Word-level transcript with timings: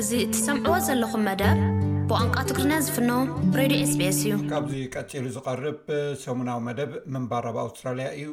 እዚ 0.00 0.12
ትሰምዕዎ 0.34 0.74
ዘለኹም 0.86 1.22
መደብ 1.28 1.56
ብቋንቋ 2.10 2.36
ትግሪና 2.50 2.74
ዝፍኖ 2.84 3.10
ሬድዮ 3.58 3.80
ss 3.90 3.94
እዩ 4.22 4.30
ካብዚ 4.52 4.74
ቀፂሉ 4.94 5.24
ዝቐርብ 5.34 5.80
ሰሙናዊ 6.22 6.58
መደብ 6.68 6.92
ምንባር 7.14 7.46
ኣብ 7.50 7.56
ኣውስትራልያ 7.64 8.06
እዩ 8.18 8.28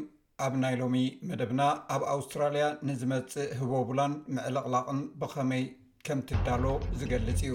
ኣብ 0.45 0.53
ናይ 0.61 0.75
ሎሚ 0.81 0.95
መደብና 1.29 1.61
ኣብ 1.95 2.03
ኣውስትራልያ 2.13 2.67
ንዝመፅእ 2.89 3.49
ህቦብላን 3.61 4.13
ምዕልቕላቅን 4.35 4.99
ብኸመይ 5.23 5.65
ከም 6.07 6.21
ትዳሎ 6.29 6.65
ዝገልፅ 7.01 7.41
እዩ 7.47 7.53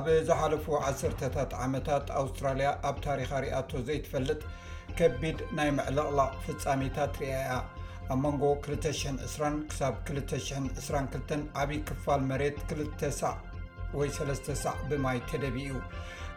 ኣብ 0.00 0.06
ዝሓለፉ 0.28 0.66
ዓሰርታት 0.88 1.54
ዓመታት 1.66 2.06
ኣውስትራልያ 2.22 2.70
ኣብ 2.90 2.98
ታሪኻ 3.08 3.32
ሪኣቶ 3.46 3.72
ዘይትፈልጥ 3.88 4.40
ከቢድ 5.00 5.40
ናይ 5.58 5.70
ምዕልቕላቕ 5.78 6.30
ፍፃሜታት 6.46 7.14
ርአያ 7.24 7.50
ኣብ 8.12 8.18
መንጎ 8.24 8.42
220 8.70 9.58
ክሳብ 9.68 9.94
222 10.08 11.44
ዓብይ 11.60 11.78
ክፋል 11.88 12.20
መሬት 12.30 12.56
2 12.72 13.04
ሳዕ 13.18 13.34
ወይ 13.98 14.08
3 14.16 14.50
ሳዕ 14.62 14.74
ብማይ 14.88 15.18
ተደቢ 15.30 15.56
እዩ 15.68 15.78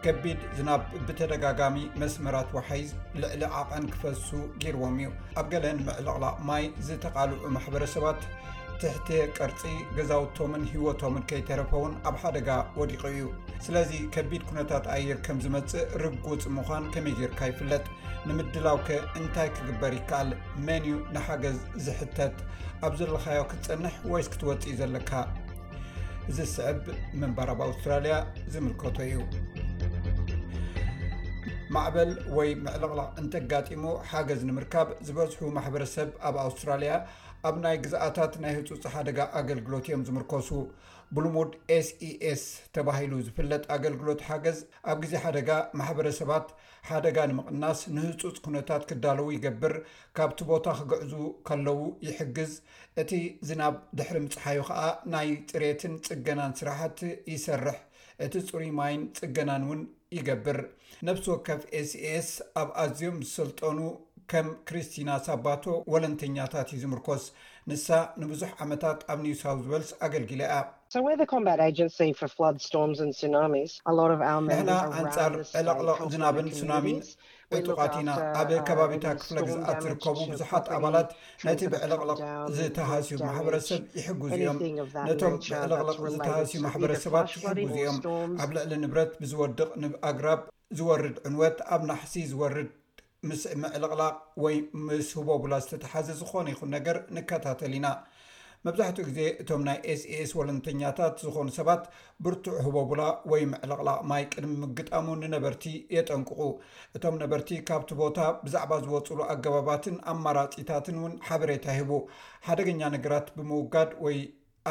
ከቢድ 0.03 0.39
ዝናብ 0.57 0.81
ብተደጋጋሚ 1.07 1.77
መስመራት 2.03 2.49
ወሓይዝ 2.57 2.89
ልዕሊ 3.21 3.41
ዓቐን 3.61 3.85
ክፈሱ 3.93 4.27
ገርዎም 4.63 4.97
እዩ 5.01 5.09
ኣብ 5.41 5.47
ገለንምዕልቕላ 5.53 6.25
ማይ 6.49 6.65
ዝተቓልዑ 6.87 7.41
ማሕበረሰባት 7.57 8.21
ትሕትየ 8.81 9.21
ቀርፂ 9.37 9.61
ገዛውቶምን 9.97 10.63
ሂወቶምን 10.71 11.23
ከይተረፈውን 11.29 11.93
ኣብ 12.09 12.15
ሓደጋ 12.23 12.49
ወዲቑ 12.79 13.01
እዩ 13.13 13.21
ስለዚ 13.65 13.91
ከቢድ 14.15 14.41
ኩነታት 14.49 14.85
ኣየር 14.95 15.19
ከም 15.25 15.37
ዝመፅእ 15.45 15.87
ርጉፅ 16.01 16.43
ምኳን 16.57 16.83
ከመይ 16.93 17.15
ጌርካ 17.19 17.39
ይፍለጥ 17.51 17.83
ንምድላውከ 18.29 18.89
እንታይ 19.19 19.49
ክግበር 19.57 19.93
ይከኣል 19.99 20.29
መን 20.67 20.85
እዩ 20.89 20.95
ንሓገዝ 21.17 21.57
ዝሕተት 21.87 22.37
ኣብ 22.87 22.93
ዘለካዮ 23.01 23.41
ክትፀንሕ 23.53 23.95
ወይስ 24.13 24.27
ክትወፅእ 24.33 24.77
ዘለካ 24.81 25.11
ዚስዕብ 26.37 26.81
ምንባር 27.19 27.49
ኣብ 27.55 27.59
ኣውስትራልያ 27.67 28.15
ዝምልከቶ 28.53 28.97
እዩ 29.09 29.17
ማዕበል 31.75 32.11
ወይ 32.35 32.49
ምዕልቕላ 32.65 33.01
እንተጋጢሙ 33.21 33.85
ሓገዝ 34.09 34.41
ንምርካብ 34.49 34.87
ዝበዝሑ 35.07 35.39
ማሕበረሰብ 35.55 36.09
ኣብ 36.27 36.35
ኣውስትራልያ 36.43 36.91
ኣብ 37.47 37.55
ናይ 37.63 37.75
ግዛኣታት 37.83 38.33
ናይ 38.43 38.53
ህፁፅ 38.55 38.83
ሓደጋ 38.93 39.17
ኣገልግሎት 39.39 39.85
እዮም 39.87 40.01
ዝምርከሱ 40.07 40.49
ብልሙድ 41.15 41.51
ኤስኢኤስ 41.75 42.41
e 42.51 42.65
ተባሂሉ 42.75 43.11
ዝፍለጥ 43.25 43.61
ኣገልግሎት 43.75 44.21
ሓገዝ 44.29 44.57
ኣብ 44.91 44.97
ግዜ 45.03 45.13
ሓደጋ 45.23 45.49
ማሕበረሰባት 45.79 46.47
ሓደጋ 46.89 47.17
ንምቕናስ 47.31 47.81
ንህፁፅ 47.95 48.35
ኩነታት 48.45 48.83
ክዳለዉ 48.89 49.27
ይገብር 49.35 49.75
ካብቲ 50.19 50.39
ቦታ 50.49 50.65
ክግዕዙ 50.79 51.13
ከለው 51.49 51.79
ይሕግዝ 52.07 52.51
እቲ 53.03 53.13
ዝናብ 53.49 53.77
ድሕሪ 53.99 54.19
ምፅሓዩ 54.25 54.61
ከዓ 54.69 54.81
ናይ 55.15 55.29
ፅሬትን 55.53 55.95
ፅገናን 56.07 56.55
ስራሕት 56.61 56.99
ይሰርሕ 57.33 57.77
እቲ 58.27 58.33
ፅሩ 58.49 58.61
ማይን 58.81 59.03
ፅገናን 59.21 59.63
እውን 59.67 59.83
ይገብር 60.17 60.59
ነብሲ 61.09 61.25
ወከፍ 61.35 61.63
ኤስኢኤስ 61.83 62.29
e 62.41 62.45
ኣብ 62.63 62.69
ኣዝዮም 62.83 63.17
ዝሰልጠኑ 63.29 63.79
ከም 64.31 64.47
ክርስቲና 64.67 65.09
ሳባቶ 65.25 65.63
ወለንተኛታት 65.91 66.69
ዩ 66.73 66.77
ዝምርኮስ 66.81 67.23
ንሳ 67.69 67.87
ንብዙሕ 68.21 68.49
ዓመታት 68.63 68.99
ኣብ 69.11 69.19
ኒውሳውት 69.25 69.65
ወልስ 69.71 69.91
ኣገልጊል 70.05 70.41
ያ 70.53 70.59
ንሕና 74.51 74.71
ኣንፃር 74.99 75.33
uh, 75.39 75.47
ዕለቕለቕ 75.59 75.97
ዝናብን 76.13 76.47
ሱናሚን 76.59 76.99
እጡቃትኢና 77.57 78.09
ኣብ 78.41 78.49
uh, 78.55 78.59
ከባቢታት 78.69 79.17
ክፍለ 79.21 79.37
ግዝኣት 79.49 79.77
ዝርከቡ 79.85 80.17
ብዙሓት 80.31 80.65
ኣባላት 80.77 81.09
ነቲ 81.49 81.61
ብዕለቕለቕ 81.75 82.19
ዝተሃስዩ 82.57 83.17
ማሕበረሰብ 83.27 83.81
ይሕግዙ 83.99 84.31
እዮም 84.39 84.59
ነቶም 85.09 85.37
ብዕለቕልቕ 85.51 85.99
ዝተሃስዩ 86.15 86.59
ማሕበረሰባት 86.67 87.27
ይሕግዙ 87.37 87.71
እዮም 87.83 87.99
ኣብ 88.45 88.51
ልዕሊ 88.57 88.73
ንብረት 88.83 89.13
ብዝወድቕ 89.23 89.69
ንኣግራብ 89.83 90.41
ዝወርድ 90.79 91.15
ዕንወት 91.29 91.57
ኣብ 91.75 91.81
ናሕሲ 91.91 92.17
ዝወርድ 92.33 92.71
ምስ 93.29 93.43
ምዕልቕላ 93.61 94.03
ወይ 94.43 94.55
ምስ 94.87 95.07
ህቦቡላ 95.19 95.53
ዝተተሓዘ 95.63 96.07
ዝኮነ 96.19 96.47
ይኹን 96.53 96.69
ነገር 96.75 96.97
ንከታተል 97.15 97.73
ኢና 97.77 97.87
መብዛሕትኡ 98.65 99.03
ግዜ 99.07 99.19
እቶም 99.41 99.61
ናይ 99.67 99.77
ኤስኤs 99.91 100.31
ወለንተኛታት 100.39 101.15
ዝኾኑ 101.25 101.47
ሰባት 101.57 101.83
ብርቱዑ 102.25 102.55
ህቦቡላ 102.65 103.01
ወይ 103.31 103.43
ምዕልቕላቅ 103.51 103.97
ማይ 104.11 104.23
ቅድሚ 104.33 104.53
ምግጣሙ 104.63 105.05
ንነበርቲ 105.23 105.65
የጠንቅቁ 105.95 106.39
እቶም 106.97 107.17
ነበርቲ 107.23 107.49
ካብቲ 107.69 107.91
ቦታ 108.03 108.17
ብዛዕባ 108.43 108.71
ዝወፅሉ 108.85 109.19
ኣገባባትን 109.33 109.97
ኣማራፂታትን 110.13 110.97
ውን 111.05 111.15
ሓበሬታ 111.29 111.65
ሂቡ 111.79 111.91
ሓደገኛ 112.47 112.81
ነገራት 112.97 113.29
ብምውጋድ 113.37 113.91
ወይ 114.07 114.17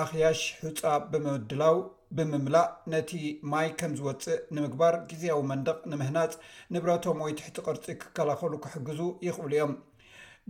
ኣክያሽ 0.04 0.40
ህፃ 0.64 0.82
ብምድላው 1.12 1.76
ብምምላእ 2.16 2.68
ነቲ 2.92 3.10
ማይ 3.52 3.68
ከም 3.78 3.92
ዝወፅእ 3.98 4.38
ንምግባር 4.54 4.94
ግዜያዊ 5.10 5.40
መንደቕ 5.50 5.78
ንምህናፅ 5.90 6.32
ንብረቶም 6.74 7.18
ወይ 7.24 7.32
ትሕቲ 7.38 7.56
ቅርፂ 7.66 7.84
ክከላከሉ 8.02 8.52
ክሕግዙ 8.64 9.00
ይኽእሉ 9.26 9.46
እዮም 9.56 9.72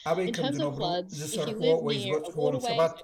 ኣበይ 0.09 0.29
ከምዝነብሩ 0.37 0.83
ዝሰርክዎ 1.19 1.71
ወይ 1.87 1.97
ዝበፅሕዎም 2.03 2.55
ሰባት 2.67 2.95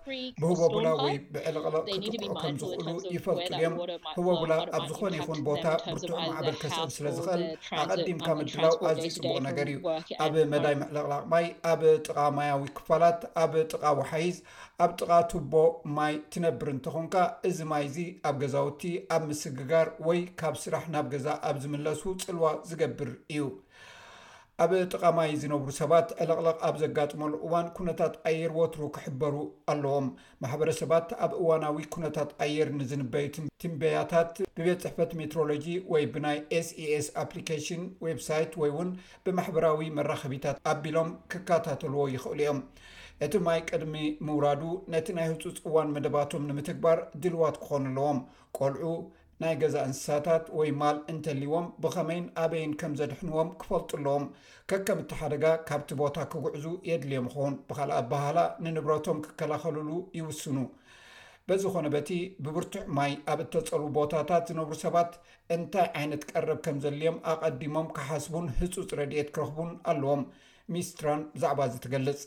ብህቦ 0.43 0.61
ቡላ 0.75 0.87
ወይ 1.05 1.15
ብዕለቕለቕ 1.33 1.85
ክጥቁዑ 2.05 2.29
ከምዝኽእሉ 2.43 2.89
ይፈልጡ 3.17 3.49
እዮም 3.59 3.75
ህቦ 4.19 4.27
ቡላ 4.41 4.53
ኣብ 4.77 4.85
ዝኾነ 4.91 5.13
ይኹን 5.21 5.41
ቦታ 5.49 5.65
ብርትዑ 5.89 6.15
ማዕበልከሰብ 6.29 6.89
ስለዝኽእል 6.97 7.43
ኣቐዲምካ 7.83 8.29
ምድላው 8.41 8.75
ኣዝ 8.91 9.03
ፅቡቕ 9.17 9.35
ነገር 9.49 9.69
እዩ 9.73 9.81
ኣብ 10.27 10.35
መዳይ 10.55 10.77
መዕለቕላቕ 10.83 11.25
ማይ 11.35 11.47
ኣብ 11.73 11.83
ጥቓ 12.07 12.17
ማያዊ 12.39 12.65
ክፋላት 12.79 13.21
ኣብ 13.43 13.53
ጥቓ 13.73 13.83
ወሓይዝ 14.01 14.39
ኣብ 14.85 14.91
ጥቓ 15.01 15.11
ትቦ 15.33 15.55
ማይ 15.99 16.15
ትነብር 16.35 16.71
እንተኾንካ 16.77 17.17
እዚ 17.51 17.59
ማይ 17.73 17.85
እዚ 17.91 17.99
ኣብ 18.29 18.37
ገዛውቲ 18.45 18.83
ኣብ 19.17 19.23
ምስግጋር 19.33 19.87
ወይ 20.09 20.23
ካብ 20.43 20.57
ስራሕ 20.65 20.87
ናብ 20.97 21.07
ገዛ 21.17 21.27
ኣብ 21.51 21.57
ዝምለሱ 21.65 22.03
ፅልዋ 22.27 22.47
ዝገብር 22.71 23.13
እዩ 23.35 23.43
ኣብ 24.63 24.73
ጠቃማይ 24.95 25.31
ዝነብሩ 25.43 25.71
ሰባት 25.79 26.09
ዕለቕለቕ 26.23 26.59
ኣብ 26.67 26.75
ዘጋጥመሉ 26.83 27.33
እዋን 27.47 27.69
ኩነታት 27.77 28.13
ኣየር 28.29 28.53
ወትሩ 28.59 28.83
ክሕበሩ 28.97 29.35
ኣለዎም 29.73 30.07
ማሕበረሰባት 30.43 31.09
ኣብ 31.27 31.33
እዋናዊ 31.39 31.79
ኩነታት 31.95 32.31
ኣየር 32.45 32.69
ንዝንበዩ 32.81 33.27
ትንበያታት 33.63 34.35
ብቤት 34.59 34.81
ፅሕፈት 34.85 35.11
ሜትሮሎጂ 35.21 35.67
ወይ 35.93 36.05
ብናይ 36.17 36.39
ስeስ 36.69 37.09
ኣፕሊካሽን 37.25 37.83
ወብሳይት 38.07 38.53
ወይ 38.63 38.73
ውን 38.77 38.93
ብማሕበራዊ 39.27 39.83
መራከቢታት 39.99 40.61
ኣቢሎም 40.75 41.11
ክካታተልዎ 41.35 42.05
ይኽእሉ 42.15 42.41
እዮም 42.47 42.61
እቲ 43.25 43.35
ማይ 43.49 43.61
ቅድሚ 43.73 43.97
ምውራዱ 44.29 44.63
ነቲ 44.95 45.07
ናይ 45.19 45.29
ህፁፅ 45.33 45.59
እዋን 45.69 45.93
መደባቶም 45.97 46.49
ንምትግባር 46.53 47.01
ድልዋት 47.25 47.59
ክኾኑ 47.65 47.87
ኣለዎም 47.91 48.21
ቆልዑ 48.61 48.95
ናይ 49.43 49.55
ገዛ 49.61 49.77
እንስሳታት 49.89 50.45
ወይ 50.59 50.69
ማል 50.81 50.99
እንተኣልይዎም 51.13 51.65
ብኸመይን 51.85 52.27
ኣበይን 52.43 52.73
ከም 52.81 52.93
ዘድሕንዎም 52.99 53.49
ክፈልጡ 53.61 53.91
ኣለዎም 53.99 54.25
ከከምቲ 54.71 55.11
ሓደጋ 55.21 55.45
ካብቲ 55.69 55.89
ቦታ 56.03 56.17
ክጉዕዙ 56.33 56.67
የድልዮም 56.89 57.27
ይኸውን 57.31 57.55
ብኻልእ 57.71 57.99
ባህላ 58.13 58.39
ንንብረቶም 58.67 59.19
ክከላኸልሉ 59.27 59.91
ይውስኑ 60.19 60.59
በዚኾነ 61.49 61.87
በቲ 61.95 62.11
ብብርቱዕ 62.45 62.85
ማይ 62.99 63.15
ኣብ 63.33 63.41
እተጸል 63.47 63.83
ቦታታት 63.99 64.47
ዝነብሩ 64.51 64.77
ሰባት 64.85 65.11
እንታይ 65.57 65.89
ዓይነት 66.03 66.23
ቀረብ 66.31 66.61
ከም 66.67 66.79
ዘድልዮም 66.85 67.19
ኣቐዲሞም 67.33 67.89
ክሓስቡን 67.99 68.47
ህጹፅ 68.61 68.89
ረድኤት 69.01 69.31
ክረኽቡን 69.37 69.73
ኣለዎም 69.93 70.25
ሚስትራን 70.75 71.23
ብዛዕባ 71.35 71.61
ዝ 71.73 71.83
ትገልጽ 71.87 72.21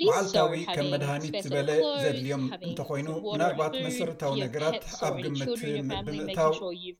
ልታዊ 0.00 0.60
ከም 0.76 0.86
መድሃኒት 0.92 1.34
ዝበለ 1.48 1.68
ዘድልዮም 2.04 2.44
እንተኮይኑ 2.66 3.08
ምናርባት 3.32 3.74
መሰረታዊ 3.86 4.34
ነገራት 4.44 4.80
ኣብ 5.06 5.14
ግምት 5.24 5.60
ምምእታው 6.06 6.52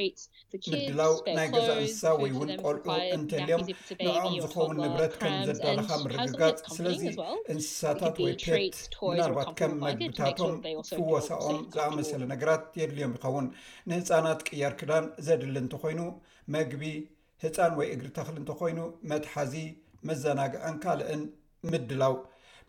ምላው 0.74 1.14
ናይ 1.38 1.48
ገዛ 1.56 1.70
እንስሳ 1.84 2.04
ወይውን 2.24 2.50
ቆልዑ 2.64 2.96
እንትልዮም 3.18 3.64
ንኦም 4.06 4.36
ዝከውን 4.46 4.78
ንብረት 4.84 5.14
ከምዘደልካ 5.24 5.90
ምርግጋፅ 6.06 6.60
ስለዚ 6.78 7.04
እንስሳታት 7.54 8.16
ወይ 8.26 8.36
ናባ 9.22 9.40
ከም 9.62 9.74
መግብታቶም 9.88 10.56
ክወሳኦም 10.96 11.60
ዝኣመሰለ 11.78 12.22
ነገራት 12.34 12.59
የድልዮም 12.80 13.14
ይኸውን 13.18 13.46
ንህፃናት 13.90 14.42
ቅያር 14.48 14.74
ክዳን 14.80 15.06
ዘድሊ 15.26 15.56
እንተኮይኑ 15.64 16.02
መግቢ 16.56 16.84
ህፃን 17.44 17.74
ወይ 17.80 17.88
እግሪ 17.94 18.08
ተክሊ 18.18 18.36
እንተኮይኑ 18.42 18.80
መትሓዚ 19.12 19.54
መዘናግአን 20.10 20.76
ካልእን 20.84 21.24
ምድላው 21.72 22.14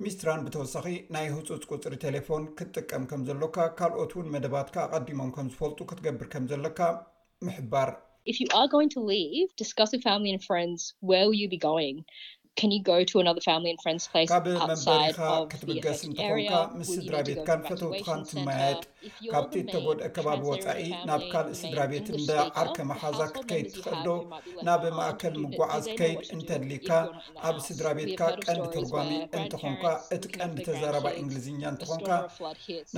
ሚስትራን 0.04 0.44
ብተወሳኺ 0.44 0.86
ናይ 1.14 1.26
ህፁፅ 1.34 1.64
ቁፅሪ 1.74 1.94
ቴሌፎን 2.04 2.44
ክትጥቀም 2.58 3.02
ከም 3.10 3.24
ዘሎካ 3.30 3.58
ካልኦት 3.78 4.12
ውን 4.18 4.30
መደባትካ 4.34 4.76
ቀዲሞም 4.92 5.32
ከም 5.36 5.50
ዝፈልጡ 5.54 5.78
ክትገብር 5.90 6.28
ከም 6.34 6.44
ዘለካ 6.52 6.78
ምሕባር 7.48 7.90
ካብ 12.58 12.88
መንበሪካ 13.64 15.28
ክትብገስ 15.50 16.00
እንትኾንካ 16.06 16.52
ምስ 16.78 16.88
ስድራ 16.96 17.16
ቤትካን 17.26 17.60
ፈተውትካን 17.66 18.20
ትመያየጥ 18.30 18.80
ካብቲ 19.32 19.54
እተጎድኦ 19.62 20.08
ከባቢ 20.16 20.40
ወፃኢ 20.50 20.82
ናብ 21.08 21.22
ካልእ 21.32 21.58
ስድራ 21.60 21.80
ቤት 21.92 22.08
እንደዓርከ 22.18 22.76
መሓዛ 22.90 23.20
ክትከይድ 23.30 23.68
ትኽእዶ 23.76 24.08
ናብ 24.68 24.82
ማእከል 24.98 25.34
ምጓዓ 25.44 25.70
ዝትከይድ 25.84 26.22
እንተድሊካ 26.36 26.90
ኣብ 27.50 27.56
ስድራ 27.68 27.86
ቤትካ 27.98 28.20
ቀንዲ 28.44 28.66
ተርጓሚ 28.74 29.12
እንትኾንካ 29.40 29.84
እቲ 30.16 30.24
ቀንዲ 30.36 30.58
ተዘረባ 30.68 31.06
እንግሊዝኛ 31.22 31.62
እንትኾንካ 31.74 32.10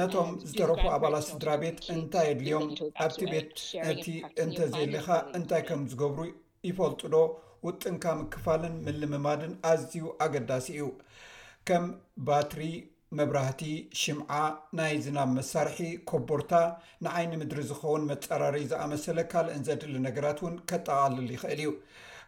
ነቶም 0.00 0.30
ዝተረፉ 0.48 0.82
ኣባላት 0.96 1.26
ስድራ 1.30 1.48
ቤት 1.64 1.78
እንታይ 1.96 2.28
የድልዮም 2.30 2.66
ኣብቲ 3.06 3.22
ቤት 3.34 3.54
እቲ 3.92 4.06
እንተዘየለካ 4.46 5.08
እንታይ 5.40 5.64
ከም 5.70 5.82
ዝገብሩ 5.92 6.18
ይፈልጡ 6.70 7.02
ዶ 7.14 7.18
ውጥንካ 7.66 8.04
ምክፋልን 8.20 8.74
ምልምማድን 8.86 9.52
ኣዝዩ 9.70 10.04
ኣገዳሲ 10.24 10.66
እዩ 10.76 10.84
ከም 11.68 11.84
ባትሪ 12.26 12.62
መብራህቲ 13.18 13.62
ሽምዓ 14.00 14.30
ናይ 14.78 14.92
ዝናብ 15.04 15.28
መሳርሒ 15.38 15.78
ኮቦርታ 16.10 16.52
ንዓይኒ 17.04 17.32
ምድሪ 17.40 17.58
ዝኸውን 17.70 18.06
መፀራሪ 18.10 18.56
ዝኣመሰለ 18.70 19.18
ካልእንዘድሊ 19.32 19.96
ነገራት 20.08 20.38
እውን 20.44 20.54
ከጠቃልል 20.70 21.28
ይኽእል 21.34 21.60
እዩ 21.64 21.72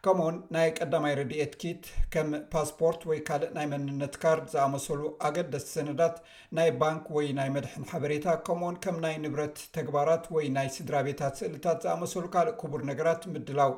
ከምኡውን 0.05 0.37
ናይ 0.55 0.69
ቀዳማይ 0.79 1.15
ረድኤትኪት 1.21 1.85
ከም 2.15 2.31
ፓስፖርት 2.55 3.03
ወይ 3.11 3.19
ካልእ 3.29 3.53
ናይ 3.59 3.67
መንነት 3.73 4.17
ካርድ 4.23 4.47
ዝኣመሰሉ 4.55 5.03
ኣገዳሲ 5.29 5.67
ሰነዳት 5.77 6.17
ናይ 6.59 6.71
ባንክ 6.83 7.05
ወይ 7.17 7.29
ናይ 7.39 7.49
መድሕን 7.57 7.89
ሓበሬታ 7.93 8.27
ከምኡውን 8.49 8.77
ከም 8.87 8.99
ናይ 9.07 9.17
ንብረት 9.25 9.59
ተግባራት 9.79 10.27
ወይ 10.37 10.49
ናይ 10.59 10.69
ስድራ 10.77 10.99
ቤታት 11.09 11.35
ስእልታት 11.43 11.81
ዝኣመሰሉ 11.87 12.27
ካልእ 12.37 12.59
ክቡር 12.63 12.85
ነገራት 12.93 13.25
ምድላው 13.37 13.75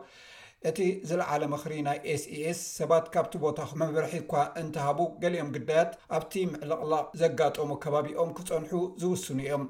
እቲ 0.69 0.79
ዝለዓለ 1.08 1.43
ምኽሪ 1.53 1.73
ናይ 1.87 1.99
ses 2.20 2.23
e 2.41 2.53
ሰባት 2.76 3.06
ካብቲ 3.14 3.32
ቦታ 3.43 3.58
መበርሒ 3.81 4.12
እኳ 4.23 4.32
እንትሃቡ 4.61 4.99
ገሊኦም 5.23 5.50
ግዳያት 5.56 5.91
ኣብቲ 6.17 6.32
ምዕልቕላቕ 6.53 7.05
ዘጋጠሙ 7.23 7.69
ከባቢኦም 7.82 8.31
ክፀንሑ 8.38 8.73
ዝውስኑ 9.00 9.38
እዮም 9.44 9.64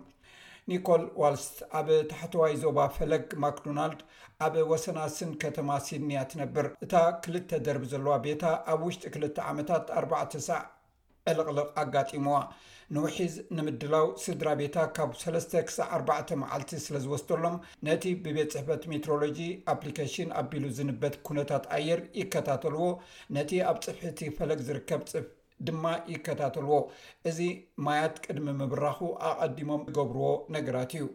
ኒኮል 0.73 1.03
ዋልስ 1.23 1.49
ኣብ 1.79 1.89
ታሕተዋይ 2.13 2.55
ዞባ 2.65 2.79
ፈለግ 2.99 3.27
ማክዶናልድ 3.45 4.01
ኣብ 4.47 4.55
ወሰናስን 4.73 5.33
ከተማ 5.45 5.69
ሲድኒያ 5.89 6.23
ትነብር 6.33 6.69
እታ 6.87 6.95
ክልተ 7.25 7.51
ደርቢ 7.67 7.85
ዘለዋ 7.95 8.15
ቤታ 8.29 8.45
ኣብ 8.75 8.81
ውሽጢ 8.89 9.05
2ል 9.19 9.45
ዓመታት 9.51 9.87
4 10.05 10.41
ሳዕ 10.49 10.63
ዕልቕልቕ 11.31 11.63
ኣጋጢምዋ 11.83 12.35
ንውሒዝ 12.95 13.33
ንምድላው 13.57 14.07
ስድራ 14.25 14.49
ቤታ 14.61 14.77
ካብ 14.97 15.11
3 15.23 15.57
ክሳዕ 15.69 15.89
4 16.03 16.35
መዓልቲ 16.43 16.73
ስለዝወስተሎም 16.85 17.57
ነቲ 17.87 18.05
ብቤት 18.25 18.53
ፅሕፈት 18.57 18.83
ሜትሮሎጂ 18.93 19.41
ኣፕሊኬሽን 19.75 20.31
ኣቢሉ 20.43 20.65
ዝንበት 20.77 21.17
ኩነታት 21.29 21.65
ኣየር 21.79 22.03
ይከታተልዎ 22.21 22.85
ነቲ 23.39 23.51
ኣብ 23.73 23.79
ፅብሕቲ 23.89 24.21
ፈለግ 24.39 24.61
ዝርከብ 24.71 25.03
ፅፍ 25.13 25.27
ድማ 25.67 25.85
ይከታተልዎ 26.15 26.79
እዚ 27.31 27.41
ማያት 27.87 28.17
ቅድሚ 28.27 28.47
ምብራኹ 28.63 29.01
ኣቐዲሞም 29.31 29.85
ዝገብርዎ 29.91 30.27
ነገራት 30.57 30.93
እዩ 30.99 31.07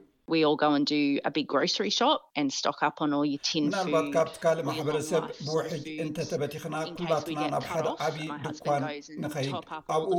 ናንባት 3.75 4.07
ካብቲ 4.11 4.35
ካልእ 4.43 4.65
ማሕበረሰብ 4.67 5.23
ብውሕጅ 5.45 5.83
እንተተበቲኽና 6.03 6.75
ኩላትና 6.99 7.39
ናብ 7.53 7.63
ሓደ 7.71 7.87
ዓብዪ 8.05 8.19
ድኳን 8.45 8.83
ንከይድ 9.23 9.55
ኣብኡ 9.95 10.11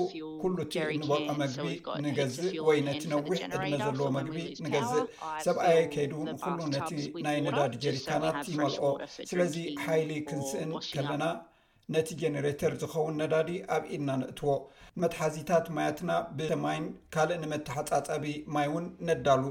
ኩሉ 0.43 0.57
እት 0.65 0.75
ንበልዖ 1.13 1.17
መግቢ 1.47 1.65
ንገዝእ 2.07 2.57
ወይ 2.69 2.79
ነቲ 2.89 3.03
ነዊሕ 3.15 3.39
ዕድመ 3.47 3.65
ዘለዎ 3.87 4.09
መግቢ 4.19 4.39
ንገዝእ 4.67 5.07
ሰብኣየ 5.47 5.81
ከይድን 5.97 6.29
ኩሉ 6.45 6.59
ነቲ 6.75 6.91
ናይ 7.29 7.39
ነዳዲ 7.47 7.73
ጀሪካናት 7.87 8.41
ይመልኦ 8.53 8.85
ስለዚ 9.33 9.57
ሓይሊ 9.87 10.11
ክንስእን 10.29 10.73
ከለና 10.95 11.25
ነቲ 11.95 12.09
ጀነሬተር 12.23 12.73
ዝኸውን 12.83 13.15
ነዳዲ 13.23 13.51
ኣብ 13.77 13.83
ኢድና 13.95 14.11
ንእትዎ 14.21 14.53
መትሓዚታት 15.03 15.67
ማያትና 15.77 16.11
ብተማይን 16.39 16.87
ካልእ 17.15 17.39
ንመተሓፃፀቢ 17.45 18.25
ማይ 18.55 18.67
እውን 18.71 18.85
ነዳሉ 19.09 19.45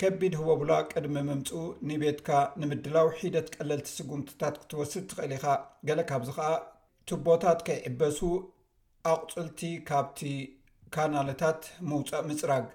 ከቢድ 0.00 0.34
ህወ 0.38 0.48
ብላ 0.60 0.72
ቅድሚ 0.92 1.14
ምምፁ 1.26 1.48
ንቤትካ 1.90 2.28
ንምድላው 2.60 3.06
ሒደት 3.20 3.46
ቀለልቲ 3.54 3.86
ስጉምቲታት 3.98 4.54
ክትወስድ 4.62 5.04
ትኽእል 5.10 5.32
ኢኻ 5.36 5.44
ገለ 5.88 6.00
ካብዚ 6.10 6.28
ከዓ 6.38 6.50
ትቦታት 7.10 7.60
ከይዕበሱ 7.66 8.18
ኣቕፅልቲ 9.12 9.60
ካብቲ 9.90 10.20
ካናልታት 10.96 11.62
ምውእ 11.90 12.10
ምፅራግ 12.30 12.66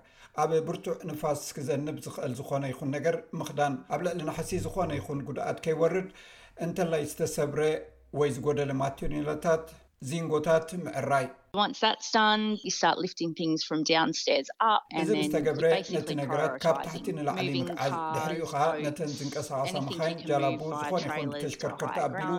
ኣብ 0.44 0.52
ብርቱዕ 0.70 0.96
ንፋስ 1.10 1.42
ክዘንብ 1.58 1.98
ዝኽእል 2.06 2.34
ዝኾነ 2.40 2.64
ይኹን 2.74 2.92
ነገር 2.98 3.18
ምክዳን 3.42 3.76
ኣብ 3.94 4.02
ልዕሊ 4.08 4.20
ናሕሲ 4.30 4.54
ዝኾነ 4.66 4.92
ይኹን 5.00 5.22
ጉድኣት 5.28 5.60
ከይወርድ 5.68 6.10
እንተላይ 6.68 7.04
ዝተሰብረ 7.12 7.62
ወይ 8.22 8.32
ዝጎደለ 8.38 8.72
ማትኒሎታት 8.82 9.66
ዚንጎታት 10.10 10.68
ምዕራይ 10.86 11.28
እዚ 15.02 15.10
ምስተገብረ 15.22 15.66
ነቲ 15.96 16.10
ነገራት 16.20 16.54
ካብ 16.64 16.76
ታሕቲ 16.86 17.08
ንላዕሊ 17.18 17.56
ዓዝ 17.80 17.96
ድሕሪኡ 18.16 18.44
ከዓ 18.52 18.62
ነተን 18.86 19.10
ዝንቀሳቀ 19.18 19.72
ምካይ 19.88 20.14
ጃላቡ 20.30 20.62
ዝኾነ 20.92 21.10
ይንተሽከርከርቲኣቢሉ 21.22 22.30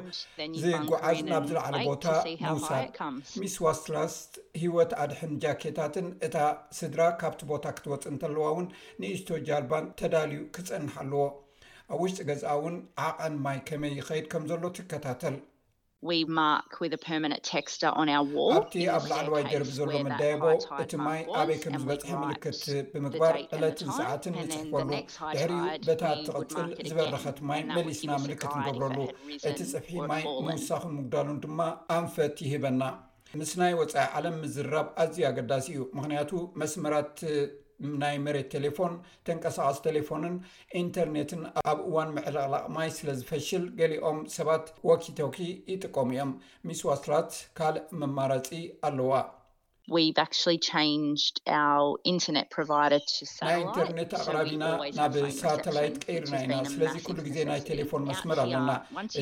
ዘጉዓዝ 0.62 1.18
ናብ 1.28 1.42
ዝላዕለ 1.50 1.74
ቦታ 1.90 2.04
ምውሳድ 2.46 2.94
ሚስ 3.42 3.56
ዋስትላስ 3.66 4.14
ሂወት 4.62 4.94
ኣድሕን 5.04 5.34
ጃኬታትን 5.44 6.08
እታ 6.28 6.36
ስድራ 6.78 7.00
ካብቲ 7.22 7.40
ቦታ 7.52 7.64
ክትወፅ 7.76 8.04
እንተለዋ 8.14 8.46
ውን 8.56 8.68
ንእስቶ 9.02 9.28
ጃልባን 9.48 9.92
ተዳልዩ 10.00 10.40
ክፀንሕ 10.56 10.96
ኣለዎ 11.04 11.24
ኣብ 11.92 12.00
ውሽጢ 12.04 12.20
ገዛ 12.30 12.44
እውን 12.58 12.76
ዓቐን 13.10 13.36
ማይ 13.46 13.60
ከመይ 13.70 13.94
ይኸይድ 14.00 14.28
ከምዘሎ 14.34 14.64
ትከታተል 14.78 15.36
ኣብቲ 16.04 16.78
ኣብ 18.94 19.04
ላዕለዋይ 19.10 19.42
ደርቢ 19.52 19.68
ዘሎ 19.78 19.90
መዳየቦ 20.06 20.44
እቲ 20.82 20.92
ማይ 21.06 21.20
ኣበይ 21.40 21.58
ከም 21.62 21.74
ዝበፅሐ 21.82 22.10
ምልክት 22.22 22.56
ብምግባር 22.92 23.36
ዕለት 23.56 23.78
ሰዓትን 24.00 24.34
ንፅሕፈሉ 24.38 24.88
ድሕር 25.36 25.78
በታ 25.86 26.02
ትቅፅል 26.26 26.70
ዝበረከት 26.90 27.38
ማይ 27.50 27.60
መሊስና 27.76 28.10
ምልክት 28.24 28.50
ንገብረሉ 28.60 28.98
እቲ 29.50 29.60
ፅፍሒ 29.72 29.94
ማይ 30.10 30.22
ንውሳኽ 30.48 30.82
ምጉዳሉን 30.98 31.38
ድማ 31.46 31.60
ኣንፈት 32.00 32.36
ይህበና 32.48 32.82
ምስ 33.40 33.52
ናይ 33.60 33.72
ወፃኢ 33.80 34.08
ዓለም 34.18 34.34
ምዝራብ 34.42 34.88
ኣዝዩ 35.02 35.22
ኣገዳሲ 35.32 35.66
እዩ 35.74 35.82
ምክንያቱ 35.98 36.30
መስመራት 36.60 37.14
ናይ 38.02 38.16
መሬት 38.24 38.48
ቴሌፎን 38.54 38.92
ተንቀሳቀስ 39.26 39.78
ቴሌፎንን 39.86 40.36
ኢንተርኔትን 40.82 41.42
ኣብ 41.70 41.78
እዋን 41.88 42.12
መዕላቅላቅማይ 42.16 42.90
ስለ 42.98 43.08
ዝፈሽል 43.20 43.64
ገሊኦም 43.80 44.18
ሰባት 44.36 44.66
ዋኪቶኪ 44.90 45.38
ይጥቀሙ 45.74 46.08
እዮም 46.16 46.32
ሚስ 46.68 46.82
ዋስራት 46.90 47.32
ካልእ 47.60 47.86
መማራጺ 48.02 48.48
ኣለዋ 48.88 49.12
ናይ 49.86 50.90
ኢንተርነት 52.10 52.52
ኣቅራሚና 54.20 54.64
ናብ 54.98 55.14
ሳላይት 55.40 55.96
ቀይርና 56.06 56.34
ኢና 56.44 56.54
ስለዚ 56.74 56.94
ኩሉ 57.06 57.18
ጊዜ 57.28 57.36
ናይ 57.50 57.60
ቴሌፎን 57.70 58.06
መስመር 58.10 58.38
ኣለና 58.44 58.70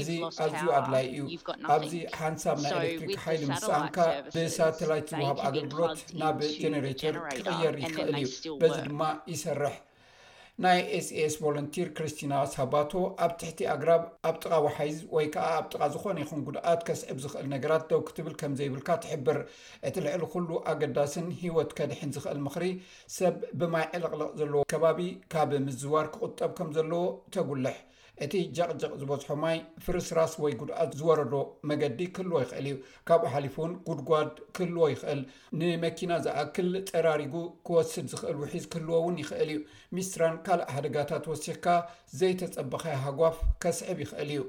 እዚ 0.01 0.09
ኣዝዩ 0.47 0.65
ኣድላይ 0.79 1.07
እዩ 1.17 1.41
ኣብዚ 1.77 1.95
ሓንሳብ 2.21 2.59
ናይ 2.65 2.77
ኤሌክሪክ 2.97 3.23
ሓይሊ 3.27 3.43
ምኣንካ 3.55 3.99
ብሳተላይት 4.35 5.09
ዝዋሃብ 5.13 5.39
ኣገልግሎት 5.51 6.03
ናብ 6.23 6.39
ጀነሬተር 6.63 7.19
ትቅየር 7.39 7.77
ይክእል 7.87 8.13
እዩበዚ 8.25 8.77
ድማ 8.91 9.03
ይሰርሕ 9.35 9.75
ናይ 10.65 10.79
ss 11.05 11.35
ቮለንቲር 11.43 11.89
ክርስቲና 11.97 12.33
ሳባቶ 12.55 12.91
ኣብ 13.25 13.31
ትሕቲ 13.41 13.61
ኣግራብ 13.75 14.03
ኣብ 14.29 14.37
ጥቓ 14.41 14.51
ወሓይዝ 14.65 14.99
ወይ 15.17 15.27
ከዓ 15.35 15.45
ኣብ 15.59 15.67
ጥቓ 15.73 15.85
ዝኾነ 15.95 16.19
ይኹን 16.23 16.41
ጉድኣት 16.47 16.81
ከስዕብ 16.89 17.19
ዝኽእል 17.25 17.47
ነገራት 17.55 17.85
ደውክ 17.91 18.09
ትብል 18.17 18.35
ከም 18.41 18.53
ዘይብልካ 18.59 18.89
ትሕብር 19.05 19.39
እቲ 19.91 19.97
ልዕሊ 20.07 20.23
ኩሉ 20.35 20.51
ኣገዳስን 20.73 21.29
ሂወት 21.41 21.71
ከድሕን 21.79 22.13
ዝኽእል 22.17 22.41
ምኽሪ 22.47 22.67
ሰብ 23.17 23.37
ብማይ 23.63 23.87
ዕለቕልቕ 23.99 24.29
ዘለዎ 24.41 24.63
ከባቢ 24.75 25.01
ካብ 25.35 25.51
ምዝዋር 25.69 26.07
ክቁጠብ 26.17 26.51
ከም 26.59 26.69
ዘለዎ 26.79 27.03
ተጉልሕ 27.37 27.79
እቲ 28.25 28.35
ጃቅቕ 28.57 28.83
ዝበዝሖ 29.01 29.29
ማይ 29.43 29.59
ፍርስራስ 29.85 30.33
ወይ 30.43 30.53
ጉድኣት 30.61 30.91
ዝወረዶ 30.99 31.35
መገዲ 31.71 32.01
ክህልዎ 32.17 32.41
ይኽእል 32.43 32.67
እዩ 32.71 32.77
ካብኡ 33.11 33.31
ሓሊፉ 33.35 33.55
እውን 33.63 33.73
ጉድጓድ 33.87 34.33
ክህልዎ 34.59 34.87
ይኽእል 34.93 35.21
ንመኪና 35.61 36.13
ዝኣክል 36.27 36.71
ጠራሪጉ 36.93 37.35
ክወስድ 37.69 38.09
ዝኽእል 38.13 38.37
ውሒዝ 38.45 38.67
ክህልዎ 38.75 38.99
ውን 39.07 39.17
ይኽእል 39.25 39.51
እዩ 39.57 39.61
ሚስራን 39.99 40.37
ካልእ 40.49 40.69
ሓደጋታት 40.77 41.27
ወሲሕካ 41.33 41.67
ዘይተጸበኸ 42.21 42.85
ሃጓፍ 43.07 43.39
ከስዕብ 43.65 44.01
ይኽእል 44.07 44.31
እዩ 44.35 44.43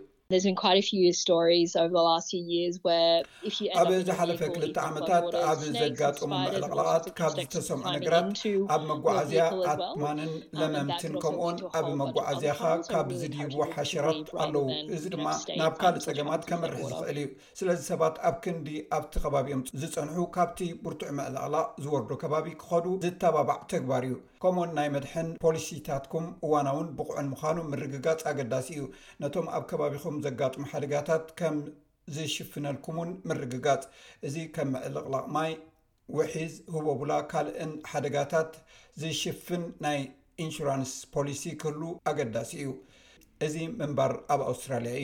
ኣብ 3.79 3.91
ዝሓለፈ 4.07 4.41
ክልተ 4.55 4.77
ዓመታት 4.87 5.25
ኣብ 5.49 5.59
ዘጋጠሙ 5.79 6.29
መዕላቅላቃት 6.43 7.05
ካብ 7.17 7.31
ዝተሰምዖ 7.39 7.85
ነገራት 7.97 8.39
ኣብ 8.75 8.81
መጓዓዝያ 8.91 9.45
ኣትማንን 9.71 10.31
ለመምትን 10.61 11.13
ከምኡኡን 11.25 11.57
ኣብ 11.79 11.87
መጓዓዝያ 12.03 12.53
ካ 12.61 12.73
ካብ 12.91 13.09
ዝድቡ 13.21 13.55
ሓሸራት 13.75 14.29
ኣለዉ 14.45 14.65
እዚ 14.97 15.03
ድማ 15.15 15.27
ናብ 15.61 15.73
ካልእ 15.83 16.05
ፀገማት 16.09 16.43
ከምርሒ 16.51 16.79
ዝክእል 16.91 17.19
እዩ 17.23 17.27
ስለዚ 17.61 17.79
ሰባት 17.91 18.15
ኣብ 18.29 18.35
ክንዲ 18.45 18.67
ኣብቲ 18.97 19.13
ከባቢኦም 19.25 19.63
ዝፀንሑ 19.83 20.17
ካብቲ 20.37 20.59
ብርቱዕ 20.87 21.11
መዕላቕላቕ 21.21 21.67
ዝወርዶ 21.85 22.11
ከባቢ 22.25 22.47
ክኸዱ 22.63 22.85
ዝተባባዕ 23.05 23.59
ተግባር 23.73 24.05
እዩ 24.09 24.15
ከምኡውን 24.43 24.71
ናይ 24.77 24.87
መድሐን 24.93 25.27
ፖሊሲታትኩም 25.43 26.23
እዋናውን 26.45 26.87
ብቑዕን 26.99 27.27
ምዃኑ 27.33 27.57
ምርግጋፅ 27.71 28.21
ኣገዳሲ 28.31 28.67
እዩ 28.75 28.83
ነቶም 29.23 29.47
ኣብ 29.55 29.63
ከባቢኩም 29.69 30.15
ዘጋጥሙ 30.25 30.63
ሓደጋታት 30.71 31.25
ከምዝሽፍነልኩምውን 31.39 33.11
ምርግጋፅ 33.31 33.83
እዚ 34.29 34.35
ከም 34.55 34.71
ምዕልቕላቕማይ 34.75 35.53
ውሒዝ 36.19 36.53
ህበቡላ 36.75 37.11
ካልእን 37.33 37.73
ሓደጋታት 37.91 38.53
ዝሽፍን 39.03 39.63
ናይ 39.87 39.99
ኢንሹራንስ 40.47 40.93
ፖሊሲ 41.17 41.43
ክህሉ 41.61 41.81
ኣገዳሲ 42.13 42.51
እዩ 42.65 42.69
እዚ 43.47 43.55
ምንባር 43.77 44.13
ኣብ 44.35 44.41
ኣውስትራሊያ 44.49 44.97